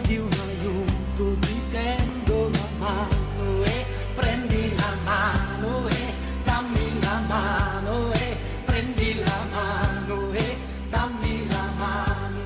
[0.00, 3.84] chiedi un aiuto ti tendo la mano e
[4.14, 6.12] prendi la mano e
[6.44, 10.56] dammi la mano e prendi la mano e
[10.88, 12.38] dammi la mano.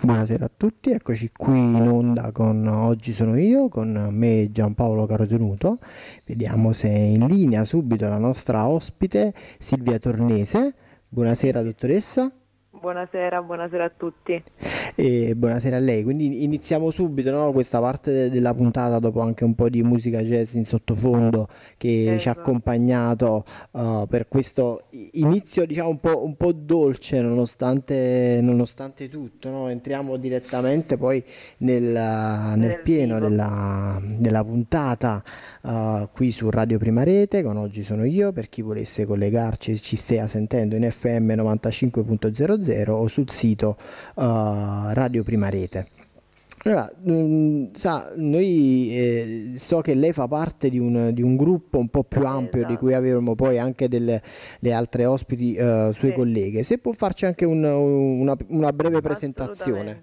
[0.00, 5.78] Buonasera a tutti, eccoci qui in onda con Oggi sono io, con me Giampaolo Carotenuto.
[6.26, 10.74] Vediamo se è in linea subito la nostra ospite Silvia Tornese.
[11.08, 12.30] Buonasera dottoressa.
[12.80, 14.42] Buonasera, buonasera a tutti.
[14.94, 19.44] E buonasera a lei, quindi iniziamo subito no, questa parte de- della puntata dopo anche
[19.44, 22.40] un po' di musica jazz in sottofondo che ci ha Esatto.
[22.40, 29.68] accompagnato uh, per questo inizio diciamo un po', un po' dolce nonostante, nonostante tutto, no?
[29.68, 31.22] entriamo direttamente poi
[31.58, 35.22] nel, nel Nel pieno della, della puntata
[35.62, 39.96] uh, qui su Radio Prima Rete, con Oggi sono io, per chi volesse collegarci ci
[39.96, 43.76] stia sentendo in FM 95.00 o sul sito
[44.14, 44.22] uh,
[44.92, 45.88] Radio Prima Rete.
[46.64, 51.78] Allora, mm, sa, noi eh, so che lei fa parte di un, di un gruppo
[51.78, 53.06] un po' più ampio di cui Esatto.
[53.06, 54.20] avremo poi anche delle
[54.58, 56.14] le altre ospiti, eh, sue Sì.
[56.14, 56.62] colleghe.
[56.64, 60.02] Se può farci anche un- una, una breve presentazione.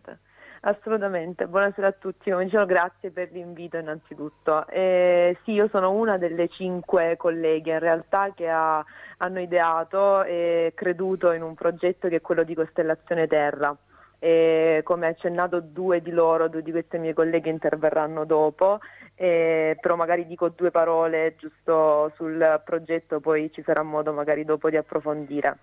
[0.67, 1.45] Assolutamente.
[1.45, 2.31] Buonasera a tutti.
[2.31, 4.65] Come grazie per l'invito innanzitutto.
[4.67, 8.83] Eh, sì, io sono una delle cinque colleghe in realtà che ha-
[9.17, 13.75] hanno ideato e creduto in un progetto che è quello di Costellazione Terra.
[14.17, 18.79] E come accennato due di loro, due di queste mie colleghe interverranno dopo,
[19.13, 24.69] eh, però magari dico due parole giusto sul progetto, poi ci sarà modo magari dopo
[24.71, 25.57] di approfondire.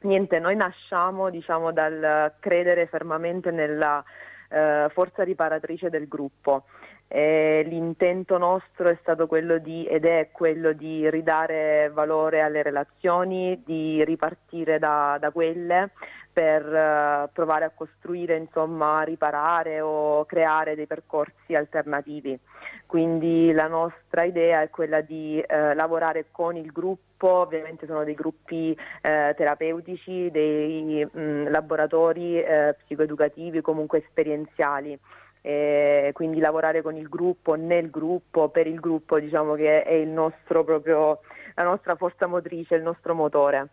[0.00, 4.04] Niente, noi nasciamo diciamo dal credere fermamente nella
[4.48, 6.64] eh, forza riparatrice del gruppo.
[7.08, 13.62] Eh, l'intento nostro è stato quello di, ed è quello di ridare valore alle relazioni,
[13.64, 15.90] di ripartire da, da quelle
[16.36, 22.38] per eh, provare a costruire, insomma, riparare o creare dei percorsi alternativi.
[22.84, 28.12] Quindi la nostra idea è quella di eh, lavorare con il gruppo, ovviamente sono dei
[28.12, 34.98] gruppi eh, terapeutici, dei mh, laboratori eh, psicoeducativi, comunque esperienziali.
[35.40, 40.64] E quindi lavorare con il gruppo, nel gruppo, per il gruppo, diciamo che è nostro
[40.64, 41.20] proprio,
[41.54, 43.68] la nostra forza motrice, il nostro motore.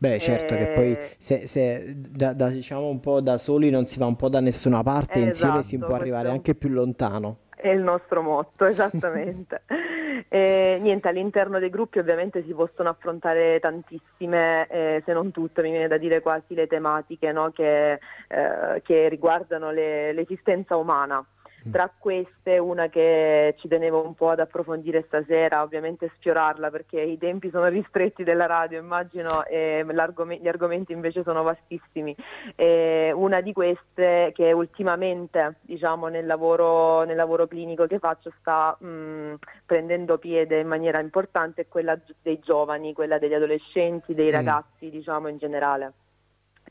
[0.00, 3.84] Beh, certo che poi Eh, se, se da, da, diciamo un po' da soli non
[3.84, 6.54] si va un po' da nessuna parte, insieme si Esatto, può questo arrivare un- anche
[6.54, 7.36] più lontano.
[7.54, 9.62] È il nostro motto, esattamente.
[10.32, 15.70] E, niente, all'interno dei gruppi ovviamente si possono affrontare tantissime, eh, se non tutte, mi
[15.70, 21.24] viene da dire quasi le tematiche no, che, eh, che riguardano le- l'esistenza umana.
[21.70, 27.18] Tra queste una che ci tenevo un po' ad approfondire stasera, ovviamente sfiorarla perché i
[27.18, 32.16] tempi sono ristretti della radio, immagino, e gli argomenti invece sono vastissimi.
[32.56, 38.76] E una di queste che ultimamente, diciamo, nel lavoro, nel lavoro clinico che faccio sta
[38.78, 39.34] mh,
[39.66, 44.32] prendendo piede in maniera importante è quella dei giovani, quella degli adolescenti, dei Mm.
[44.32, 45.92] ragazzi, diciamo, in generale.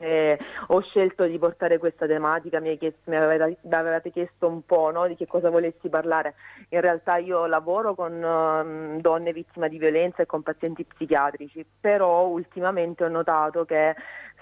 [0.02, 0.38] Eh,
[0.68, 5.06] ho scelto di portare questa tematica, mi, chiesto- mi mi avevate chiesto un po' no,
[5.06, 6.36] di che cosa volessi parlare.
[6.70, 12.24] In realtà io lavoro con ehm, donne vittime di violenza e con pazienti psichiatrici, però
[12.28, 13.94] ultimamente ho notato che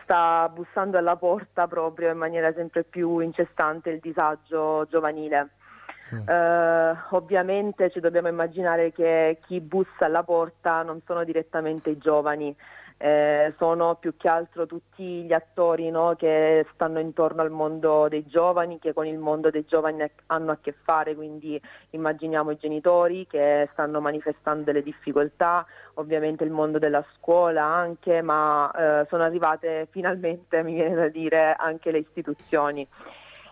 [0.03, 5.49] sta bussando alla porta proprio in maniera sempre più incessante il disagio giovanile.
[6.11, 12.55] Eh, ovviamente ci dobbiamo immaginare che chi bussa alla porta non sono direttamente i giovani,
[13.01, 18.27] eh, sono più che altro tutti gli attori no, che stanno intorno al mondo dei
[18.27, 21.61] giovani, che con il mondo dei giovani hanno a che fare, quindi
[21.91, 25.65] immaginiamo i genitori che stanno manifestando delle difficoltà,
[25.95, 31.55] ovviamente il mondo della scuola anche, ma eh, sono arrivate finalmente, mi viene da dire,
[31.57, 32.87] anche le istituzioni.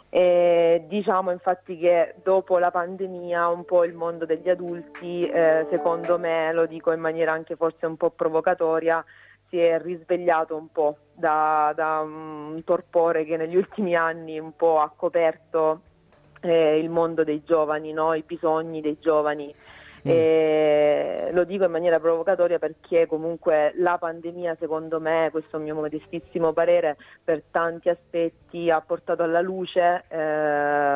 [0.09, 6.19] E diciamo infatti che dopo la pandemia un po' il mondo degli adulti, eh, secondo
[6.19, 9.05] me, lo dico in maniera anche forse un po' provocatoria,
[9.49, 14.81] si è risvegliato un po' da, da un torpore che negli ultimi anni un po'
[14.81, 15.81] ha coperto
[16.41, 18.15] eh, il mondo dei giovani, no?
[18.15, 19.55] i bisogni dei giovani.
[20.09, 25.65] E lo dico in maniera provocatoria perché comunque la pandemia, secondo me, questo è un
[25.65, 30.05] mio modestissimo parere, per tanti aspetti ha portato alla luce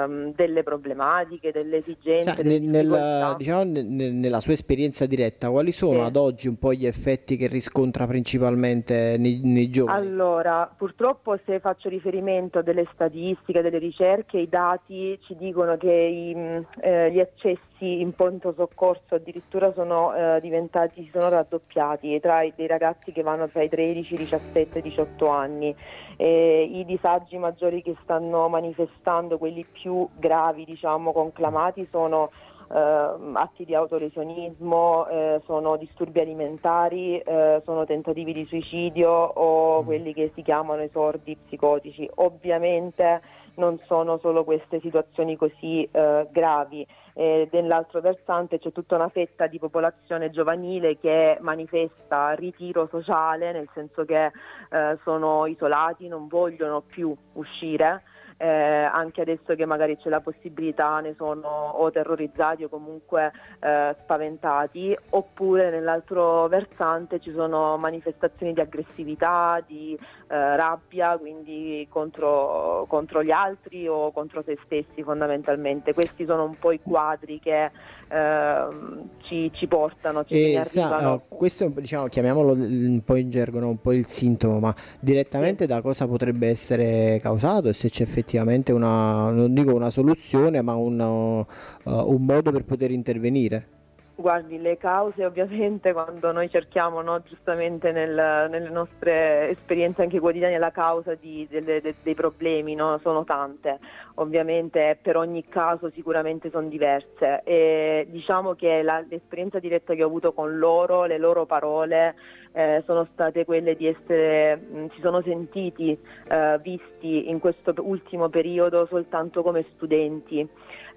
[0.05, 3.35] ehm, delle problematiche, delle esigenze, Sa, delle nel- nel- difficoltà.
[3.37, 6.07] diciamo, nel- nella sua esperienza diretta, quali sono Sì.
[6.07, 9.99] ad oggi un po' gli effetti che riscontra principalmente nei, nei giovani?
[10.07, 15.91] Allora, purtroppo se faccio riferimento a delle statistiche, delle ricerche, i dati ci dicono che
[15.93, 22.19] i, mh, eh, gli decessi in pronto soccorso addirittura sono eh, diventati, si sono raddoppiati
[22.21, 25.75] tra i, dei ragazzi che vanno tra i 13, 17 e 18 anni.
[26.23, 32.31] Eh, I disagi maggiori che stanno manifestando, quelli più gravi, diciamo, conclamati, sono
[32.71, 39.87] eh, atti di autolesionismo, eh, sono disturbi alimentari, eh, sono tentativi di suicidio o mm.
[39.87, 42.07] quelli che si chiamano esordi psicotici.
[42.17, 43.23] Ovviamente
[43.57, 46.87] non sono solo queste situazioni così eh, gravi.
[47.13, 54.07] Nell'altro versante c'è tutta una fetta di popolazione giovanile che manifesta ritiro sociale, nel senso
[54.07, 58.05] che eh, sono isolati, non vogliono più uscire
[58.41, 63.95] eh, anche adesso che magari c'è la possibilità ne sono o terrorizzati o comunque eh,
[64.01, 73.23] spaventati, oppure nell'altro versante ci sono manifestazioni di aggressività, di eh, rabbia, quindi contro, contro,
[73.23, 75.93] gli altri o contro se stessi fondamentalmente.
[75.93, 77.71] Questi sono un po' i quadri che
[78.09, 83.59] ehm, ci, ci, portano, ci e sa, uh, questo diciamo, chiamiamolo un po' in gergo,
[83.59, 83.69] no?
[83.69, 88.29] un po' il sintomo, ma direttamente da cosa potrebbe essere causato e se c'è effettivamente
[88.31, 93.80] effettivamente una, non dico una soluzione, ma un, uh, un modo per poter intervenire?
[94.21, 100.59] Guardi, le cause ovviamente quando noi cerchiamo no, giustamente nel, nelle nostre esperienze anche quotidiane
[100.59, 103.79] la causa di, delle, de, dei problemi no, sono tante,
[104.17, 110.09] ovviamente per ogni caso sicuramente sono diverse e diciamo che la, l'esperienza diretta che ho
[110.09, 112.15] avuto con loro, le loro parole
[112.53, 118.29] eh, sono state quelle di essere, mh, si sono sentiti eh, visti in questo ultimo
[118.29, 120.47] periodo soltanto come studenti.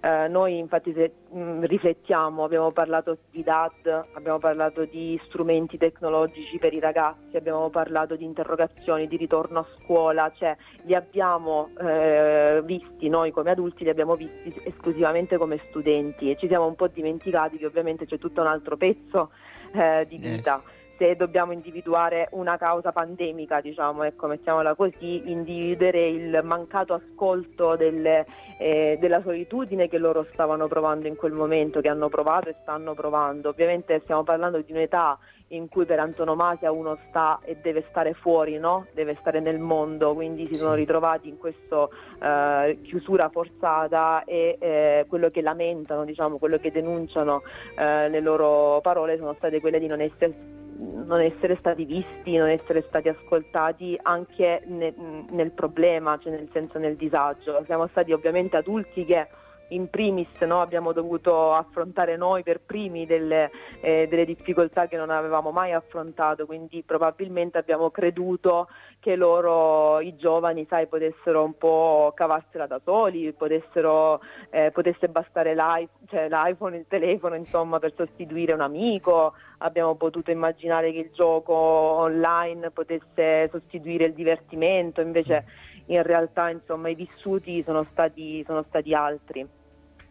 [0.03, 6.57] Eh, noi infatti se, mh, riflettiamo, abbiamo parlato di DAD, abbiamo parlato di strumenti tecnologici
[6.57, 12.61] per i ragazzi, abbiamo parlato di interrogazioni, di ritorno a scuola, cioè li abbiamo eh,
[12.65, 16.89] visti noi come adulti, li abbiamo visti esclusivamente come studenti e ci siamo un po'
[16.89, 19.31] dimenticati che ovviamente c'è tutto un altro pezzo
[19.71, 20.61] eh, di vita.
[20.65, 27.75] Yes se dobbiamo individuare una causa pandemica, diciamo, ecco, mettiamola così, individuare il mancato ascolto
[27.75, 28.25] delle,
[28.57, 32.93] eh, della solitudine che loro stavano provando in quel momento, che hanno provato e stanno
[32.93, 33.49] provando.
[33.49, 35.19] Ovviamente stiamo parlando di un'età
[35.49, 38.87] in cui per antonomasia uno sta e deve stare fuori, no?
[38.93, 41.87] deve stare nel mondo, quindi si sono ritrovati in questa
[42.21, 47.43] eh, chiusura forzata e eh, quello che lamentano, diciamo, quello che denunciano
[47.77, 52.49] eh, le loro parole sono state quelle di non essere non essere stati visti, non
[52.49, 54.93] essere stati ascoltati anche ne,
[55.31, 57.63] nel problema, cioè nel senso nel disagio.
[57.65, 59.27] Siamo stati ovviamente adulti che
[59.69, 63.51] in primis no, abbiamo dovuto affrontare noi per primi delle,
[63.81, 68.67] eh, delle, difficoltà che non avevamo mai affrontato, quindi probabilmente abbiamo creduto
[68.99, 75.53] che loro, i giovani, sai, potessero un po' cavarsela da soli, potessero, eh, potesse bastare
[75.53, 81.11] l'i- cioè, l'iPhone, il telefono, insomma, per sostituire un amico, abbiamo potuto immaginare che il
[81.13, 85.45] gioco online potesse sostituire il divertimento, invece
[85.87, 89.47] in realtà insomma, i vissuti sono stati, sono stati altri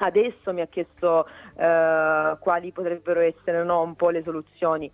[0.05, 1.27] adesso mi ha chiesto
[1.57, 4.91] eh, quali potrebbero essere no, un po' le soluzioni.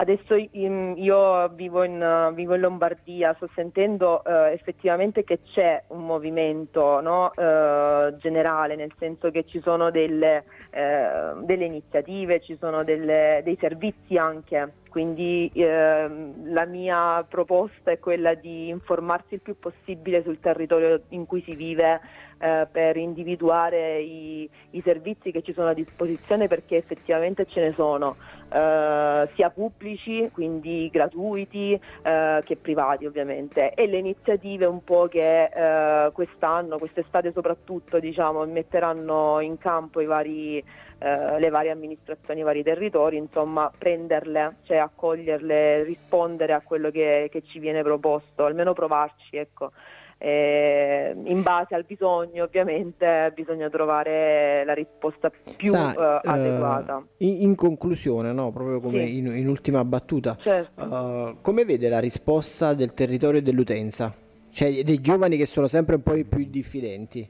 [0.00, 7.00] Adesso io vivo in, vivo in Lombardia, sto sentendo eh, effettivamente che c'è un movimento
[7.00, 13.40] no, eh, generale, nel senso che ci sono delle, eh, delle iniziative, ci sono delle,
[13.42, 20.22] dei servizi anche, quindi ehm, la mia proposta è quella di informarsi il più possibile
[20.22, 22.00] sul territorio in cui si vive
[22.38, 27.72] eh, per individuare i, i, servizi che ci sono a disposizione perché effettivamente ce ne
[27.72, 28.16] sono,
[28.50, 33.74] eh, sia pubblici, quindi gratuiti, eh, che privati ovviamente.
[33.74, 40.58] E le iniziative un po' che eh, quest'anno, quest'estate soprattutto, diciamo, metteranno in campo vari,
[40.58, 47.28] eh, le varie amministrazioni, i vari territori, insomma, prenderle, cioè accoglierle, rispondere a quello che,
[47.30, 49.72] che ci viene proposto, almeno provarci, ecco
[50.18, 57.04] eh, in base al bisogno ovviamente bisogna trovare la risposta più Sa, uh, adeguata.
[57.18, 58.50] In, in, conclusione, no?
[58.50, 59.18] proprio come sì.
[59.18, 60.82] in, in, ultima battuta, certo.
[60.82, 64.12] uh, come vede la risposta del territorio e dell'utenza?
[64.50, 67.28] Cioè dei giovani che sono sempre un po' più diffidenti?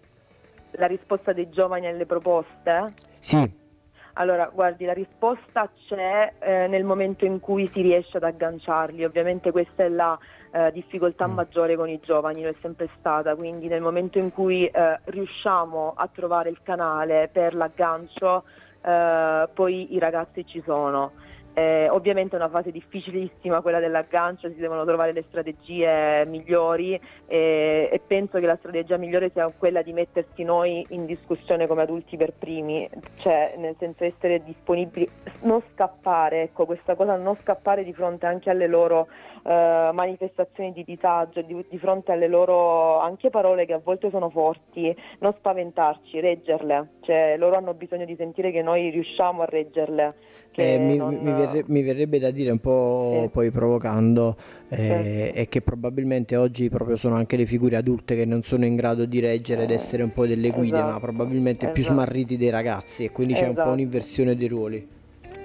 [0.73, 2.95] La risposta dei giovani alle proposte?
[3.19, 3.67] Sì.
[4.15, 9.05] Allora, guardi, la risposta c'è eh, nel momento in cui si riesce ad agganciarli.
[9.05, 10.19] Ovviamente questa è la
[10.51, 11.33] eh, difficoltà mm.
[11.33, 15.95] maggiore con i giovani, lo è sempre stata, quindi nel momento in cui eh, riusciamo
[15.97, 18.45] a trovare il canale per l'aggancio,
[18.83, 21.13] eh, poi i ragazzi ci sono.
[21.59, 26.95] Eh, ovviamente è una fase difficilissima quella dell'aggancio, si devono trovare le strategie migliori
[27.27, 31.83] eh, e penso che la strategia migliore sia quella di mettersi noi in discussione come
[31.83, 35.11] adulti per primi, cioè nel senso essere disponibili,
[35.43, 39.09] non scappare, ecco questa cosa, non scappare di fronte anche alle loro
[39.49, 44.29] eh, manifestazioni di disagio, di, di, fronte alle loro anche parole che a volte sono
[44.29, 50.09] forti, non spaventarci, reggerle, cioè loro hanno bisogno di sentire che noi riusciamo a reggerle.
[50.55, 51.15] Eh, mi, non...
[51.15, 53.29] mi, verrebbe, mi, verrebbe da dire un po' sì.
[53.31, 54.37] poi provocando
[54.69, 55.41] eh, sì.
[55.41, 59.07] e che probabilmente oggi proprio sono anche le figure adulte che non sono in grado
[59.07, 60.93] di reggere ed eh, essere un po' delle guide, esatto.
[60.93, 61.73] ma probabilmente esatto.
[61.73, 63.51] più smarriti dei ragazzi e quindi c'è esatto.
[63.51, 63.75] un po' esatto.
[63.81, 64.89] un'inversione dei ruoli.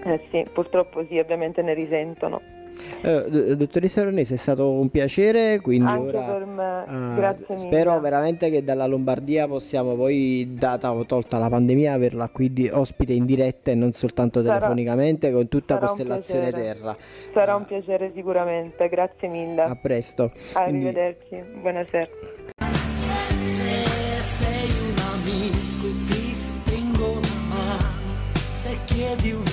[0.06, 2.63] Eh sì, purtroppo sì, ovviamente ne risentono.
[3.02, 6.84] Eh, dottoressa Ronese è stato un piacere, quindi Anche ora per me.
[6.88, 7.60] Uh, Grazie mille.
[7.60, 12.70] spero veramente che dalla Lombardia possiamo poi, data o tolta la pandemia, averla qui di,
[12.70, 16.96] ospite in diretta e non soltanto sarà, telefonicamente con tutta Costellazione Terra.
[17.34, 19.62] Sarà uh, un piacere sicuramente, grazie mille.
[19.64, 20.32] A presto.
[20.54, 21.60] Arrivederci, quindi...
[21.60, 22.08] buonasera.
[23.46, 28.02] Se sei un amico ti stringo una mano,
[28.54, 29.53] se chiedi un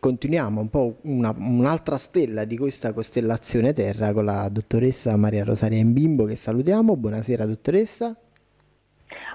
[0.00, 5.78] continuiamo un po' una, un'altra stella di questa costellazione Terra con la dottoressa Maria Rosaria
[5.78, 6.96] Imbimbo che salutiamo.
[6.96, 8.16] Buonasera dottoressa.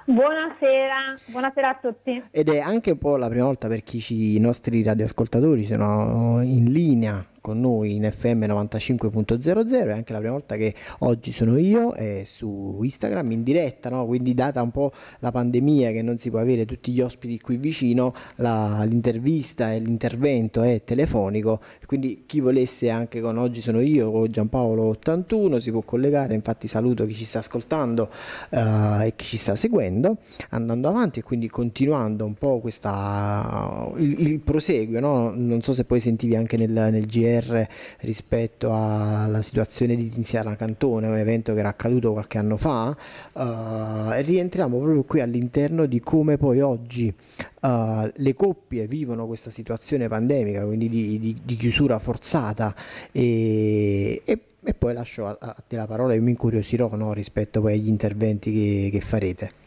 [0.08, 2.24] Buonasera, buonasera a tutti.
[2.30, 6.42] Ed è anche un po' la prima volta per chi ci, i nostri radioascoltatori sono
[6.44, 11.60] in linea con noi in FM 95.00 è anche la prima volta che oggi sono
[11.60, 14.08] io eh, su Instagram in diretta, no?
[14.08, 17.58] quindi data un po' la pandemia che non si può avere tutti gli ospiti qui
[17.58, 24.10] vicino, la, l'intervista e l'intervento è telefonico, quindi chi volesse anche con oggi sono io
[24.10, 28.10] con Giampaolo 81 si può collegare, infatti saluto chi ci sta ascoltando
[28.50, 30.18] eh, e chi ci sta seguendo,
[30.50, 35.32] andando avanti e quindi continuando un po' questa, il, il proseguio, no?
[35.36, 37.68] non so se poi sentivi anche nel, nel GR GR
[38.02, 42.96] rispetto alla situazione di Tiziana Cantone, un evento che era accaduto qualche anno fa,
[43.34, 47.14] uh, e rientriamo proprio qui all'interno di come poi oggi
[47.62, 52.74] uh, le coppie vivono questa situazione pandemica, quindi di, di, di chiusura forzata
[53.12, 57.62] e, e, e poi lascio a, a, te la parola e mi incuriosirò no, rispetto
[57.62, 59.64] poi agli interventi che, che farete.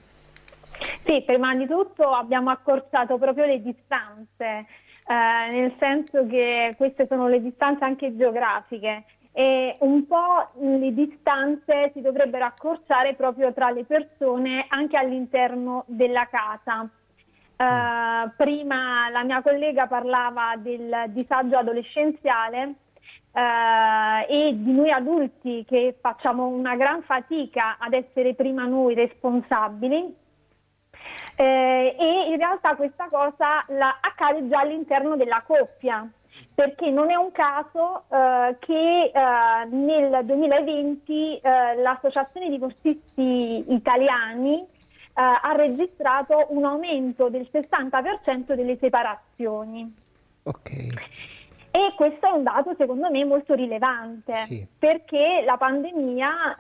[1.04, 4.66] Sì, prima di tutto abbiamo accorciato proprio le distanze
[5.10, 11.92] eh, nel senso che queste sono le distanze anche geografiche e un po' le distanze
[11.94, 16.86] si dovrebbero accorciare proprio tra le persone anche all'interno della casa.
[17.56, 22.74] Uh, prima la mia collega parlava del disagio adolescenziale
[23.32, 30.14] uh, e di noi adulti che facciamo una gran fatica ad essere prima noi responsabili
[31.40, 36.04] eh, e in realtà questa cosa la, accade già all'interno della coppia
[36.52, 44.58] perché non è un caso eh, che eh, nel 2020 eh, l'Associazione di Divorzisti Italiani
[44.58, 44.66] eh,
[45.14, 49.94] ha registrato un aumento del 60% delle separazioni.
[50.42, 50.88] Okay.
[51.70, 54.66] E questo è un dato secondo me molto rilevante sì.
[54.78, 56.56] perché la pandemia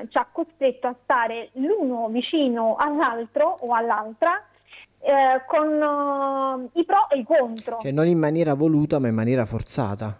[0.00, 4.40] eh, ci ha costretto a stare l'uno vicino all'altro o all'altra
[5.00, 7.78] eh, con uh, i pro e i contro.
[7.80, 10.18] Cioè non in maniera voluta ma in maniera forzata.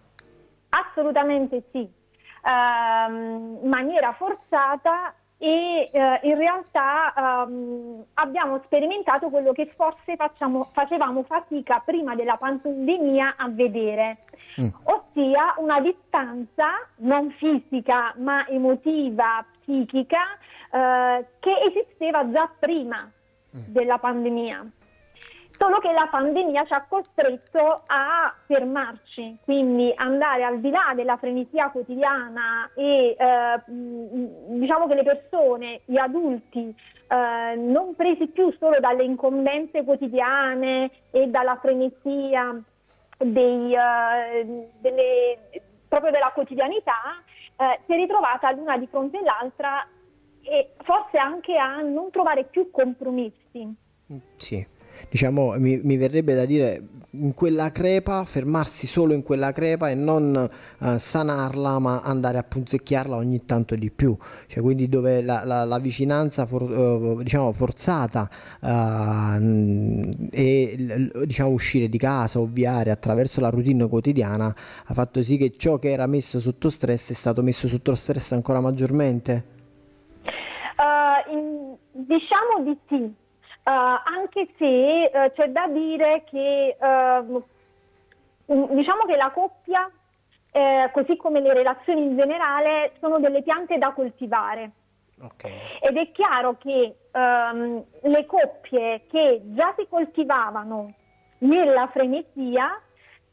[0.68, 7.12] Assolutamente sì, uh, in maniera forzata e eh, in realtà
[7.46, 14.20] um, abbiamo sperimentato quello che forse facciamo, facevamo fatica prima della pandemia a vedere,
[14.58, 14.68] mm.
[14.84, 20.22] ossia una distanza non fisica ma emotiva, psichica,
[20.72, 23.06] eh, che esisteva già prima
[23.54, 23.64] mm.
[23.66, 24.64] della pandemia.
[25.56, 31.16] Solo che la pandemia ci ha costretto a fermarci, quindi andare al di là della
[31.16, 36.74] frenesia quotidiana e eh, diciamo che le persone, gli adulti,
[37.08, 42.60] eh, non presi più solo dalle incombenze quotidiane e dalla frenesia
[43.18, 45.38] dei, eh, delle,
[45.86, 47.22] proprio della quotidianità,
[47.56, 49.86] eh, si è ritrovata l'una di fronte all'altra
[50.42, 53.72] e forse anche a non trovare più compromessi.
[54.34, 54.72] Sì
[55.08, 59.94] diciamo, mi, mi, verrebbe da dire in quella crepa, fermarsi solo in quella crepa e
[59.94, 60.48] non
[60.78, 64.16] uh, sanarla, ma andare a punzecchiarla ogni tanto di più.
[64.46, 68.28] Cioè, quindi dove la, la, la vicinanza for, uh, diciamo, forzata
[68.60, 68.68] uh,
[70.30, 74.54] e diciamo, uscire di casa, ovviare attraverso la routine quotidiana
[74.86, 78.32] ha fatto sì che ciò che era messo sotto stress è stato messo sotto stress
[78.32, 79.52] ancora maggiormente?
[81.30, 83.23] In, diciamo di sì Uh,
[83.70, 87.42] anche se uh, c'è da dire che uh,
[88.46, 89.90] diciamo che la coppia,
[90.52, 94.70] eh, così come le relazioni in generale, sono delle piante da coltivare.
[95.18, 95.52] Okay.
[95.80, 100.92] Ed è chiaro che um, le coppie che già si coltivavano
[101.38, 102.80] nella frenesia,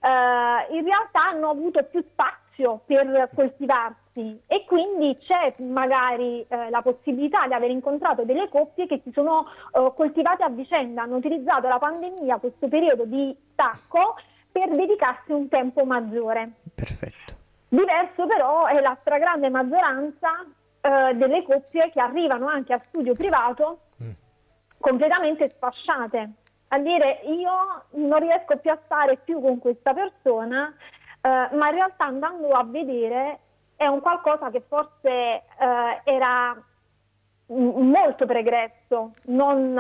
[0.04, 6.82] in realtà hanno avuto più spazio per coltivarsi ragazzi e quindi c'è magari eh, la
[6.82, 11.68] possibilità di aver incontrato delle coppie che si sono eh, coltivate a vicenda, hanno utilizzato
[11.68, 14.16] la pandemia, questo periodo di stacco,
[14.52, 16.52] per dedicarsi un tempo maggiore.
[16.76, 17.40] Perfetto.
[17.70, 20.46] Diverso però è la stragrande maggioranza
[20.82, 24.12] eh, delle coppie che arrivano anche a studio privato mm.
[24.78, 26.30] completamente sfasciate,
[26.68, 30.68] a dire io non riesco più a stare più con questa persona,
[31.22, 33.40] eh, ma in realtà andando a vedere
[33.82, 36.56] è un qualcosa che forse eh, era
[37.48, 39.76] molto pregresso, non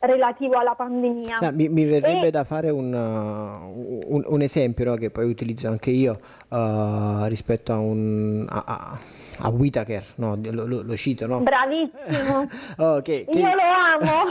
[0.00, 1.38] relativo alla pandemia.
[1.40, 2.30] No, mi, mi, verrebbe e...
[2.30, 7.72] da fare un, uh, un, un esempio no, che poi utilizzo anche io uh, rispetto
[7.72, 8.98] a, un, a, a,
[9.40, 11.26] a Whitaker, no, lo, lo, lo, cito.
[11.26, 11.40] No?
[11.40, 13.38] Bravissimo, oh, che, che...
[13.38, 13.62] io lo
[14.06, 14.30] amo.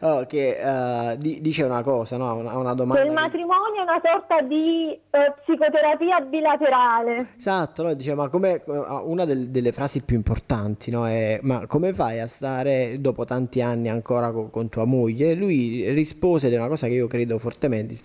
[0.18, 2.34] oh, che uh, di, dice una cosa, no?
[2.34, 3.04] una, una domanda.
[3.04, 7.28] Il matrimonio è una sorta di uh, psicoterapia bilaterale.
[7.36, 7.94] Esatto, no?
[7.94, 11.06] dice, ma come una del, delle frasi più importanti no?
[11.06, 15.90] è ma come fai a stare dopo tanti anni ancora con, con tua moglie, lui
[15.90, 17.96] rispose ed è una cosa che io credo fortemente,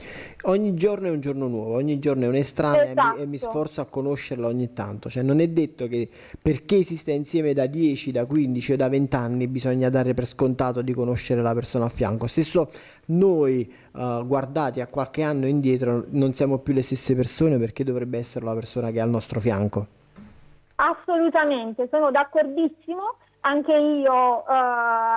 [0.44, 3.22] ogni giorno è un giorno nuovo, ogni giorno è un'estranea esatto.
[3.22, 3.52] e, mi, esatto.
[3.52, 6.10] sforzo a conoscerla ogni tanto, cioè non è detto che
[6.42, 10.26] perché si sta insieme da 10, da 15 o da 20 anni bisogna dare per
[10.26, 12.70] scontato di conoscere la persona a fianco, stesso
[13.08, 18.18] noi uh, guardati a qualche anno indietro non siamo più le stesse persone perché dovrebbe
[18.18, 19.88] essere la persona che è al nostro fianco.
[20.76, 23.16] Assolutamente, sono d'accordissimo
[23.48, 24.54] anche io eh,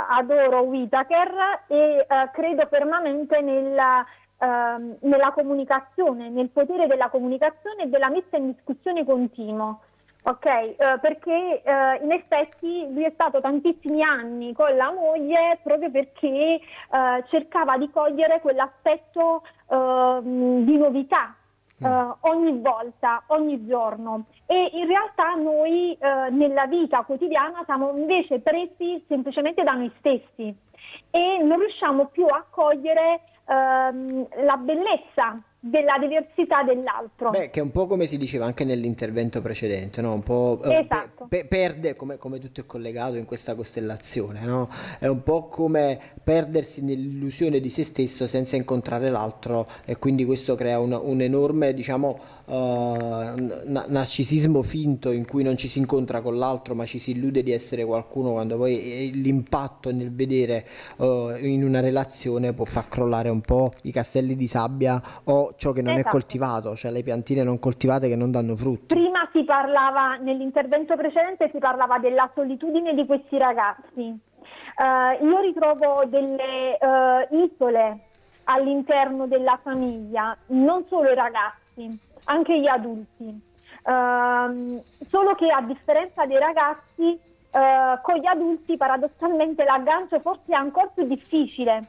[0.09, 4.05] adoro Whitaker e eh, credo fermamente nella,
[4.39, 9.77] eh, nella, comunicazione, nel potere della comunicazione e della messa in discussione continua.
[10.23, 15.91] Ok, eh, perché eh, in effetti lui è stato tantissimi anni con la moglie proprio
[15.91, 21.33] perché eh, cercava di cogliere quell'aspetto di novità
[21.81, 24.27] Uh, ogni volta, ogni giorno.
[24.47, 30.55] E in realtà noi uh, nella vita quotidiana siamo invece presi semplicemente da noi stessi
[31.11, 37.31] e non riusciamo più a cogliere uh, la bellezza della diversità dell'altro.
[37.31, 40.15] Beh, che è un po' come si diceva anche nell'intervento precedente, no?
[40.15, 41.27] Un po' eh, esatto.
[41.29, 44.71] pe- perde, come, come, tutto è collegato in questa costellazione, no?
[44.99, 50.55] È un po' come perdersi nell'illusione di se stesso senza incontrare l'altro e quindi questo
[50.55, 52.53] crea un, un enorme, diciamo, uh,
[53.67, 57.53] narcisismo finto in cui non ci si incontra con l'altro ma ci si illude di
[57.53, 63.41] essere qualcuno quando poi l'impatto nel vedere uh, in una relazione può far crollare un
[63.41, 66.09] po' i castelli di sabbia o ciò che non esatto.
[66.09, 68.95] è coltivato, cioè le piantine non coltivate che non danno frutti.
[68.95, 74.19] Prima si parlava, nell'intervento precedente si parlava della solitudine di questi ragazzi.
[74.77, 78.07] Uh, io ritrovo delle uh, isole
[78.45, 81.89] all'interno della famiglia, non solo i ragazzi,
[82.25, 83.49] anche gli adulti.
[83.85, 90.87] Uh, solo che a differenza dei ragazzi, con gli adulti paradossalmente l'aggancio forse è ancora
[90.95, 91.81] più difficile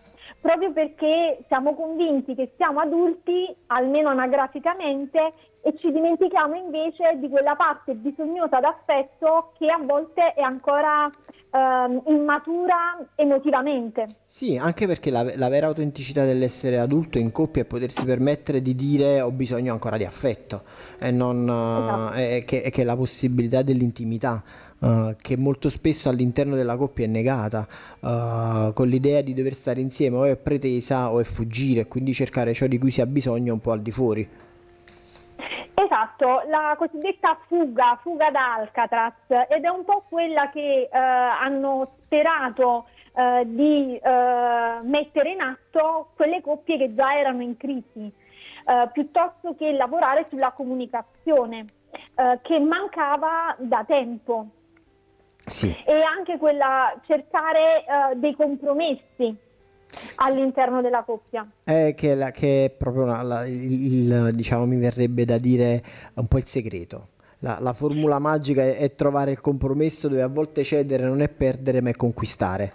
[0.41, 7.55] proprio perché siamo convinti che siamo adulti, almeno anagraficamente, e ci dimentichiamo invece di quella
[7.55, 11.07] parte bisognosa d'affetto che a volte è ancora
[11.51, 14.07] ehm, immatura emotivamente.
[14.25, 18.73] Sì, anche perché la, la, vera autenticità dell'essere adulto in coppia è potersi permettere di
[18.73, 20.63] dire ho bisogno ancora di affetto
[20.99, 22.13] e non esatto.
[22.15, 24.43] eh, è che, è che la possibilità dell'intimità.
[24.81, 27.67] Uh, che molto spesso all'interno della coppia è negata,
[27.99, 32.51] uh, con l'idea di dover stare insieme o è pretesa o è fuggire, quindi cercare
[32.55, 34.27] ciò di cui si ha bisogno un po' al di fuori.
[35.75, 39.13] Esatto, la cosiddetta fuga, fuga da Alcatraz,
[39.49, 42.87] ed è un po' quella che uh, hanno sperato
[43.45, 48.11] di mettere in atto quelle coppie che già erano in crisi,
[48.93, 51.65] piuttosto che lavorare sulla comunicazione,
[52.41, 54.47] che mancava da tempo.
[55.51, 55.75] Sì.
[55.85, 59.49] E anche quella cercare uh, dei compromessi.
[60.15, 61.45] all'interno della coppia.
[61.63, 65.81] È che, la, che è proprio una, la, il, il, diciamo, mi verrebbe da dire
[66.15, 67.07] un po' il segreto.
[67.39, 71.29] La, la formula magica è, è trovare il compromesso dove a volte cedere non è
[71.29, 72.73] perdere ma è conquistare.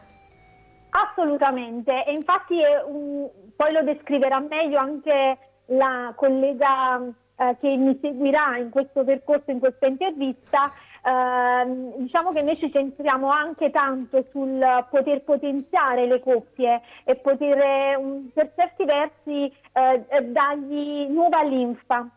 [0.91, 2.57] Assolutamente, e infatti
[2.89, 7.03] un, poi lo descriverà meglio anche la collega
[7.37, 10.73] eh, che mi seguirà in questo percorso, in questa intervista,
[11.07, 14.59] eh, diciamo che noi ci centriamo anche tanto sul
[14.91, 22.09] poter potenziare le coppie e poter um, per certi versi eh, dargli nuova linfa.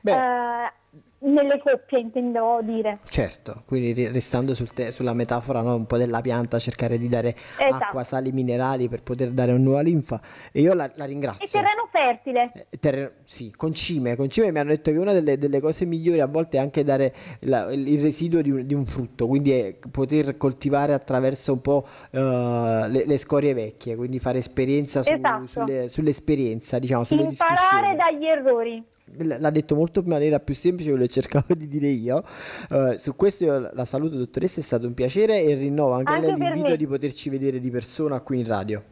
[0.00, 0.72] Beh eh,
[1.18, 2.98] nelle coppie intendo dire.
[3.08, 7.28] Certo, quindi restando sul te- sulla metafora no, un po' della pianta, cercare di dare
[7.30, 7.84] esatto.
[7.84, 10.20] acqua, sali minerali per poter dare una nuova linfa.
[10.52, 11.44] E io la, la ringrazio.
[11.44, 12.66] E terreno fertile.
[12.70, 14.16] Eh, terreno, sì, concime.
[14.16, 17.14] Concime mi hanno detto che una delle, delle cose migliori a volte è anche dare
[17.40, 22.18] la, il residuo di un, di un, frutto, quindi poter coltivare attraverso un po' uh,
[22.18, 25.46] le, le, scorie vecchie, quindi fare esperienza su, esatto.
[25.46, 28.84] sulle, sull'esperienza, diciamo, sulle Imparare dagli errori
[29.18, 32.22] l'ha detto molto in maniera più semplice quello che cercavo di dire io.
[32.70, 36.26] Uh, su questo io la saluto dottoressa, è stato un piacere e rinnovo anche, anche
[36.26, 38.82] lei l'invito di poterci vedere di persona qui in radio.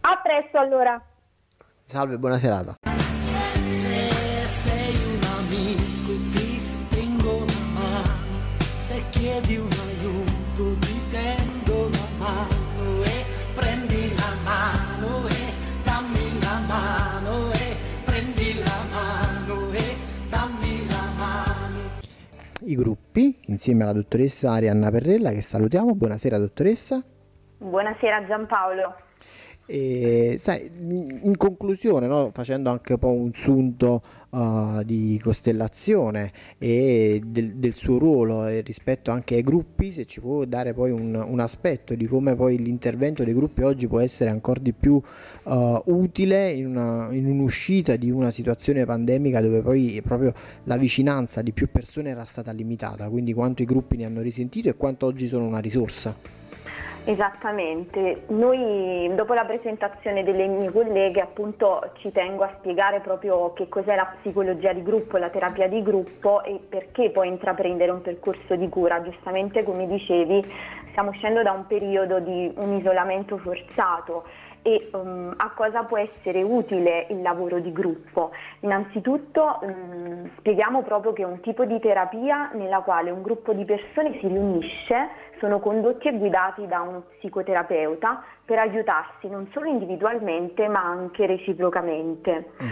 [0.00, 1.02] A presto allora.
[1.84, 2.93] Salve, buona serata.
[22.74, 25.94] I gruppi, insieme alla dottoressa Arianna Perrella che salutiamo.
[25.94, 27.00] Buonasera dottoressa.
[27.58, 28.96] Buonasera Giampaolo.
[29.66, 37.22] E, sai, in conclusione, no, facendo anche un po' un sunto uh, di costellazione e
[37.24, 41.40] del, del suo ruolo rispetto anche ai gruppi, se ci può dare poi un, un,
[41.40, 45.00] aspetto di come poi l'intervento dei gruppi oggi può essere ancora di più
[45.44, 51.40] uh, utile in, una, in un'uscita di una situazione pandemica dove poi proprio la vicinanza
[51.40, 55.06] di più persone era stata limitata, quindi quanto i gruppi ne hanno risentito e quanto
[55.06, 56.42] oggi sono una risorsa.
[57.06, 63.68] Esattamente, noi dopo la presentazione delle mie colleghe appunto ci tengo a spiegare proprio che
[63.68, 68.56] cos'è la psicologia di gruppo, la terapia di gruppo e perché poi intraprendere un percorso
[68.56, 69.02] di cura.
[69.02, 70.42] Giustamente come dicevi
[70.92, 74.24] stiamo uscendo da un periodo di un isolamento forzato
[74.62, 78.30] e um, a cosa può essere utile il lavoro di gruppo.
[78.60, 83.64] Innanzitutto um, spieghiamo proprio che è un tipo di terapia nella quale un gruppo di
[83.66, 90.68] persone si riunisce, sono condotti e guidati da uno psicoterapeuta per aiutarsi non solo individualmente
[90.68, 92.50] ma anche reciprocamente.
[92.62, 92.68] Mm.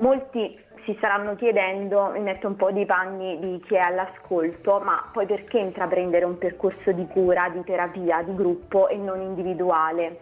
[0.00, 5.08] Molti si staranno chiedendo, mi metto un po' di panni di chi è all'ascolto, ma
[5.12, 10.20] poi perché intraprendere un percorso di cura, di terapia, di gruppo e non individuale?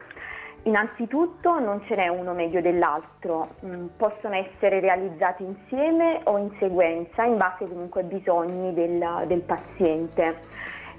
[0.63, 7.23] Innanzitutto non ce n'è uno meglio dell'altro, mm, possono essere realizzati insieme o in sequenza
[7.25, 10.39] in base comunque ai bisogni del, del paziente.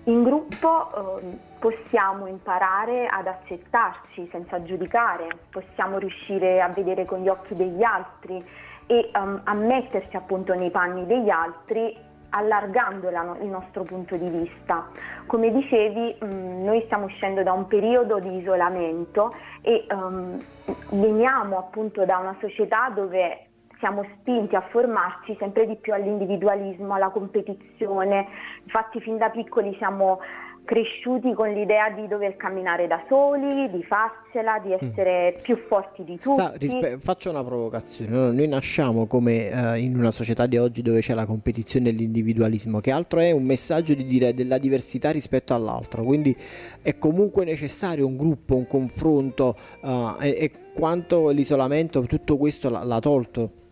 [0.08, 7.28] In gruppo eh, possiamo imparare ad accettarci senza giudicare, possiamo riuscire a vedere con gli
[7.28, 8.44] occhi degli altri
[8.86, 11.98] e um, a metterci appunto nei panni degli altri
[12.30, 14.88] allargando la, il nostro punto di vista.
[15.26, 20.40] Come dicevi, mh, mm, noi stiamo uscendo da un periodo di isolamento e um,
[20.92, 23.45] veniamo appunto da una società dove
[23.80, 28.28] siamo spinti a formarci sempre di più all'individualismo, alla competizione.
[28.64, 30.20] Infatti fin da piccoli siamo
[30.66, 34.90] cresciuti con l'idea di dover camminare da soli, di farcela, di mm.
[34.90, 35.42] essere mm.
[35.44, 36.38] più forti di tutti.
[36.38, 41.00] Sa, rispe- faccio una provocazione, noi nasciamo come uh, in una società di oggi dove
[41.00, 45.54] c'è la competizione e l'individualismo, che altro è un messaggio di dire della diversità rispetto
[45.54, 46.36] all'altro, quindi
[46.82, 52.84] è comunque necessario un gruppo, un confronto uh, e, e, quanto l'isolamento, tutto questo l'ha,
[52.84, 53.64] l'ha tolto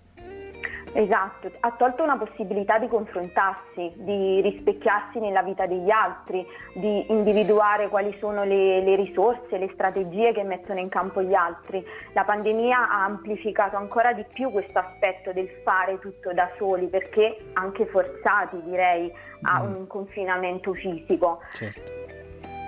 [0.95, 7.89] Esatto, ha tolto una possibilità di confrontarsi, di rispecchiarsi nella vita degli altri, di individuare
[7.89, 11.83] quali sono le, le, risorse, le strategie che mettono in campo gli altri.
[12.13, 17.37] La pandemia ha amplificato ancora di più questo aspetto del fare tutto da soli, perché
[17.53, 19.75] anche forzati direi a mm.
[19.75, 21.39] un confinamento fisico.
[21.53, 22.02] Certo.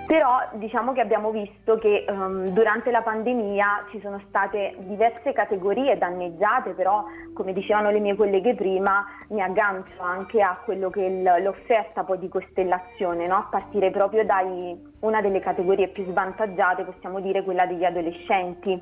[0.06, 5.98] Però diciamo che abbiamo visto che um, durante la pandemia ci sono state diverse categorie
[5.98, 11.40] danneggiate, però come dicevano le mie colleghe prima mi aggancio anche a quello che è
[11.40, 13.36] l'offerta poi di costellazione, no?
[13.36, 14.44] a partire proprio da
[15.00, 18.80] una delle categorie più svantaggiate, possiamo dire quella degli adolescenti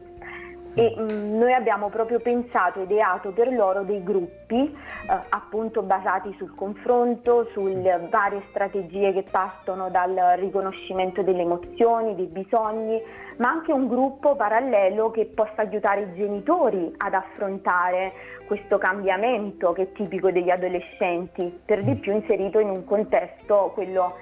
[0.74, 6.34] e mh, mm, noi abbiamo proprio pensato, ideato per loro dei gruppi eh, appunto basati
[6.36, 13.00] sul confronto, sulle varie strategie che partono dal riconoscimento delle emozioni, dei bisogni,
[13.38, 18.12] ma anche un gruppo parallelo che possa aiutare i genitori ad affrontare
[18.46, 24.14] questo cambiamento che è tipico degli adolescenti, per di più inserito in un contesto, quello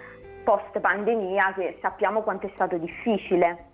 [0.45, 3.71] post pandemia, che sappiamo quanto è stato difficile.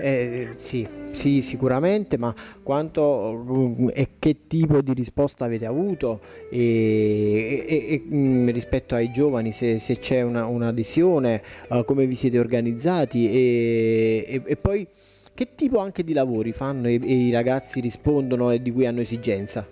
[0.00, 2.32] Eh, sì, sì, sicuramente, ma
[2.62, 9.10] quanto mm, e che tipo di risposta avete avuto e, e, e mm, rispetto ai
[9.10, 14.86] giovani, se, se c'è una, un'adesione, uh, come vi siete organizzati e, poi
[15.34, 19.66] che tipo anche di lavori fanno e, i ragazzi rispondono e di cui hanno esigenza?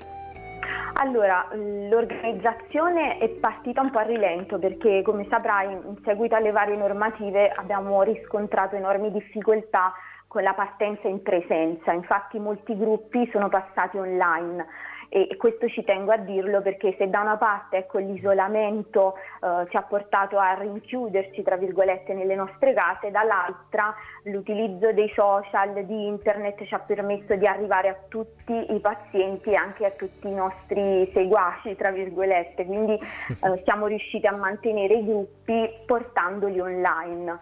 [1.00, 6.76] Allora, l'organizzazione è partita un po' a rilento perché come saprai in seguito alle varie
[6.76, 9.92] normative abbiamo riscontrato enormi difficoltà
[10.28, 14.66] con la partenza in presenza, infatti molti gruppi sono passati online
[15.10, 19.76] e questo ci tengo a dirlo perché se da una parte ecco, l'isolamento eh, ci
[19.76, 26.62] ha portato a rinchiuderci tra virgolette nelle nostre case, dall'altra l'utilizzo dei social, di internet
[26.64, 31.10] ci ha permesso di arrivare a tutti i pazienti e anche a tutti i nostri
[31.14, 37.38] seguaci tra virgolette, quindi eh, siamo riusciti a mantenere i gruppi portandoli online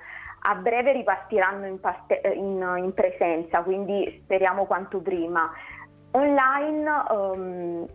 [0.49, 5.51] a breve ripartiranno in, parte, eh, in, in, presenza, quindi speriamo quanto prima.
[6.13, 7.87] Online um,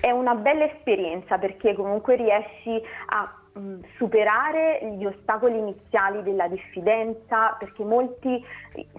[0.00, 7.54] è una bella esperienza perché comunque riesci a um, superare gli ostacoli iniziali della diffidenza
[7.56, 8.44] perché molti,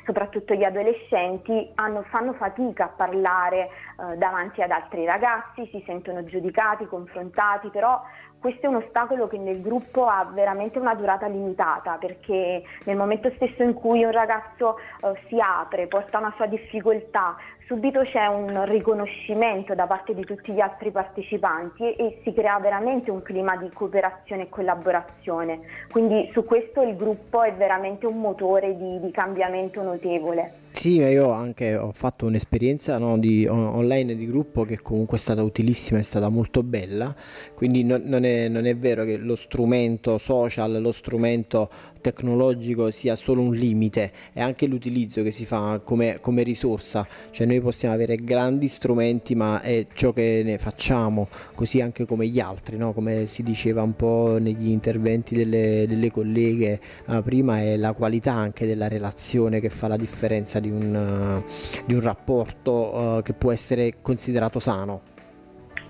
[0.06, 6.24] soprattutto gli adolescenti, hanno, fanno fatica a parlare uh, davanti ad altri ragazzi, si sentono
[6.24, 8.02] giudicati, confrontati, però
[8.44, 13.32] questo è un ostacolo che nel gruppo ha veramente una durata limitata perché nel momento
[13.36, 18.66] stesso in cui un ragazzo eh, si apre, porta una sua difficoltà, subito c'è un
[18.66, 23.56] riconoscimento da parte di tutti gli altri partecipanti e, e si crea veramente un clima
[23.56, 25.62] di cooperazione e collaborazione.
[25.90, 30.63] Quindi su questo il gruppo è veramente un motore di, di cambiamento notevole.
[30.76, 35.42] Sì, io anche ho fatto un'esperienza no, di, online di gruppo che comunque è stata
[35.44, 37.16] utilissima, è stata molto bella,
[37.54, 41.70] quindi non, non, è, non è vero che lo strumento social, lo strumento
[42.04, 47.48] tecnologico sia solo un limite, è anche l'utilizzo che si fa come, come risorsa, cioè
[47.48, 52.42] noi possiamo avere grandi strumenti ma è ciò che ne facciamo, così anche come gli
[52.42, 52.92] altri, no?
[52.92, 58.34] come si diceva un po' negli interventi delle, delle colleghe uh, prima, è la qualità
[58.34, 63.34] anche della relazione che fa la differenza di un, uh, di un rapporto uh, che
[63.34, 65.02] può essere considerato sano.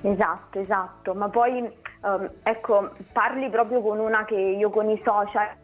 [0.02, 5.62] Esatto, esatto, ma poi um, ecco, parli proprio con una che io con i social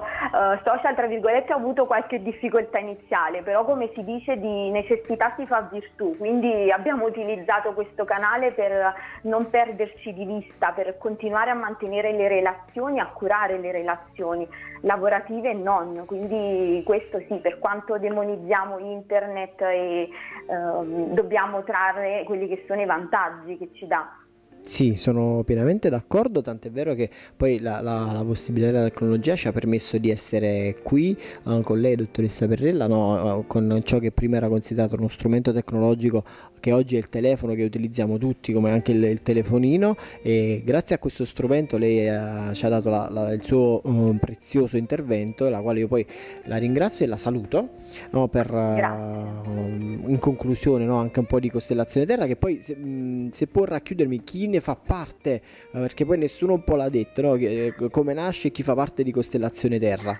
[0.00, 5.32] uh, social tra virgolette ho avuto qualche difficoltà iniziale, però come si dice di necessità
[5.36, 11.50] si fa virtù, quindi abbiamo utilizzato questo canale per non perderci di vista, per continuare
[11.50, 14.48] a mantenere le relazioni, a curare le relazioni
[14.82, 20.08] lavorative e non, quindi questo sì, per quanto demonizziamo internet e
[20.46, 24.19] uh, dobbiamo trarre quelli che sono i vantaggi che ci dà.
[24.62, 29.48] Sì, sono pienamente d'accordo, tant'è vero che poi la, la, la, possibilità della tecnologia ci
[29.48, 34.12] ha permesso di essere qui uh, con lei, dottoressa Perrella, no, uh, con ciò che
[34.12, 36.24] prima era considerato uno strumento tecnologico
[36.60, 40.94] che oggi è il telefono che utilizziamo tutti come anche il, il telefonino e grazie
[40.94, 45.60] a questo strumento lei uh, ci ha dato la, il suo um, prezioso intervento la
[45.62, 46.06] quale io poi
[46.44, 47.70] la ringrazio e la saluto
[48.10, 52.76] no, per, uh, in conclusione no, anche un po' di costellazione terra che poi se,
[52.76, 56.88] mh, se può racchiudermi chi ne fa parte uh, perché poi nessuno un po' l'ha
[56.88, 60.18] detto no, che, come nasce e chi fa parte di costellazione terra.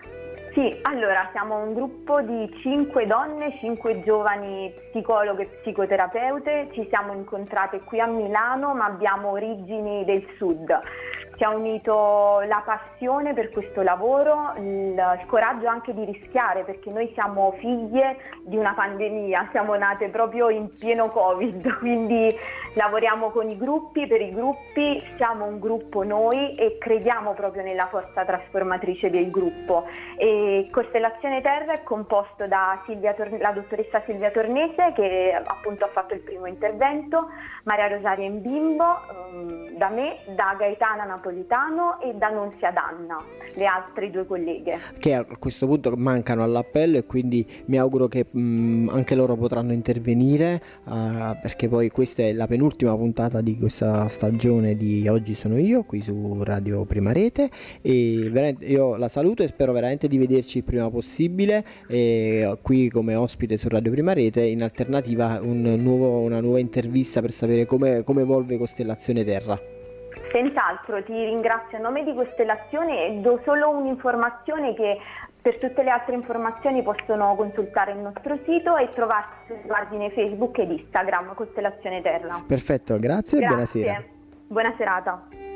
[0.53, 7.13] Sì, allora siamo un gruppo di cinque donne, cinque giovani psicologhe e psicoterapeute, ci siamo
[7.13, 10.77] incontrate qui a Milano ma abbiamo origini del sud.
[11.37, 16.91] Ci ha unito la passione per questo lavoro, il, il, coraggio anche di rischiare perché
[16.91, 22.29] noi siamo figlie di una pandemia, siamo nate proprio in pieno Covid, quindi
[22.75, 27.89] lavoriamo con i gruppi, per i gruppi, siamo un gruppo noi e crediamo proprio nella
[27.89, 29.85] forza trasformatrice del gruppo.
[30.17, 36.15] E Costellazione Terra è composto da Silvia, la dottoressa Silvia Tornese che appunto ha fatto
[36.15, 37.29] il primo intervento,
[37.65, 38.85] Maria Rosaria Imbimbo,
[39.33, 43.23] um, da me, da Gaetana Napoli Napolitano e da Nunzia Danna,
[43.55, 44.79] le altre due colleghe.
[44.99, 49.73] Che a questo punto mancano all'appello e quindi mi auguro che mh, anche loro potranno
[49.73, 55.35] intervenire uh, perché poi questa è la penultima penultima puntata di questa stagione di Oggi
[55.35, 57.49] sono io qui su Radio Prima Rete
[57.81, 63.15] e io la saluto e spero veramente di vederci il prima possibile e qui come
[63.15, 68.05] ospite su Radio Prima Rete in alternativa un nuovo, una nuova intervista per sapere come,
[68.05, 69.59] come evolve Costellazione Terra.
[70.31, 74.99] Senz'altro ti ringrazio a nome di Costellazione e do solo un'informazione che
[75.43, 80.59] per tutte le altre informazioni possono consultare il nostro sito e trovarci sulle pagine Facebook
[80.59, 82.43] ed Instagram Costellazione Terra.
[82.47, 83.45] Perfetto, grazie, grazie.
[83.45, 84.05] e buona sera.
[84.47, 85.41] Buona serata.